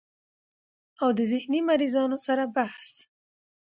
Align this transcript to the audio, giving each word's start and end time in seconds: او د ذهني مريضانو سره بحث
او 1.01 1.09
د 1.17 1.19
ذهني 1.31 1.59
مريضانو 1.69 2.17
سره 2.27 2.43
بحث 2.55 2.89